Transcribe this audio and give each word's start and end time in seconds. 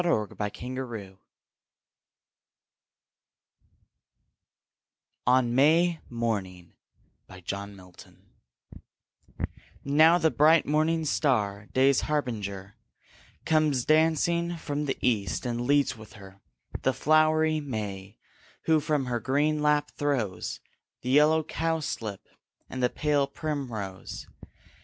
Robert 0.03 0.39
Herrick 0.57 0.79
RAINBOW 0.79 1.07
GOLD 1.09 1.19
ON 5.27 5.53
MAY 5.53 5.99
MORNING 6.09 6.73
Now 9.83 10.17
the 10.17 10.31
bright 10.31 10.65
morning 10.65 11.05
star, 11.05 11.67
day's 11.71 12.01
harbinger, 12.01 12.77
Comes 13.45 13.85
dancing 13.85 14.57
from 14.57 14.85
the 14.85 14.97
east, 15.07 15.45
and 15.45 15.67
leads 15.67 15.95
with 15.95 16.13
her 16.13 16.41
The 16.81 16.93
flow'ry 16.93 17.59
May, 17.61 18.17
who 18.63 18.79
from 18.79 19.05
her 19.05 19.19
green 19.19 19.61
lap 19.61 19.91
throws 19.91 20.59
The 21.03 21.11
yellow 21.11 21.43
cowslip, 21.43 22.27
and 22.67 22.81
the 22.81 22.89
pale 22.89 23.27
primrose. 23.27 24.25